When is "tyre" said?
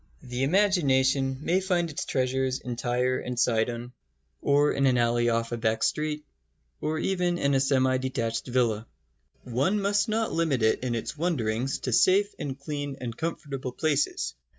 2.75-3.19